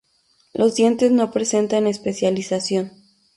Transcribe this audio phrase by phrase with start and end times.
[0.55, 2.91] Los dientes no presentan especialización.